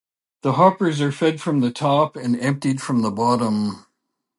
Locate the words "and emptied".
2.15-2.81